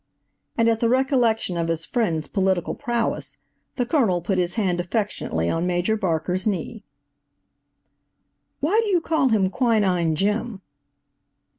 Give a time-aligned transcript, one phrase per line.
[0.57, 3.37] And at the recollection of his friend's political prowess,
[3.75, 6.83] the Colonel put his hand affectionately on Major Barker's knee.
[8.61, 10.63] "Why do you call him Quinine Jim?"